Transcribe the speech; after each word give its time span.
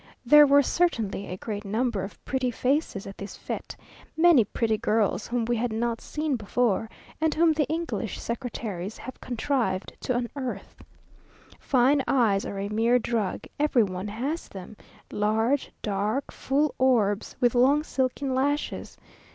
There 0.25 0.47
were 0.47 0.63
certainly 0.63 1.27
a 1.27 1.37
great 1.37 1.63
number 1.63 2.01
of 2.03 2.25
pretty 2.25 2.49
faces 2.49 3.05
at 3.05 3.19
this 3.19 3.37
fête, 3.37 3.75
many 4.17 4.43
pretty 4.43 4.79
girls 4.79 5.27
whom 5.27 5.45
we 5.45 5.57
had 5.57 5.71
not 5.71 6.01
seen 6.01 6.37
before, 6.37 6.89
and 7.21 7.31
whom 7.35 7.53
the 7.53 7.67
English 7.67 8.19
secretaries 8.19 8.97
have 8.97 9.21
contrived 9.21 9.93
to 9.99 10.15
unearth. 10.15 10.77
Fine 11.59 12.01
eyes 12.07 12.47
are 12.47 12.57
a 12.57 12.67
mere 12.69 12.97
drug 12.97 13.45
every 13.59 13.83
one 13.83 14.07
has 14.07 14.47
them; 14.47 14.75
large, 15.13 15.71
dark, 15.83 16.31
full 16.33 16.73
orbs, 16.79 17.35
with 17.39 17.53
long 17.53 17.83
silken 17.83 18.33
lashes. 18.33 18.97